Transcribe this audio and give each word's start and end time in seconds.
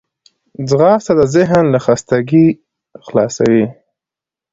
ځغاسته 0.69 1.13
د 1.19 1.21
ذهن 1.35 1.63
له 1.73 1.79
خستګي 1.85 2.47
خلاصوي 3.05 3.65